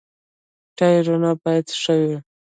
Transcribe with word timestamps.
ټایرونه 0.77 1.31
باید 1.41 1.65
ښه 1.81 1.95
وي. 2.01 2.17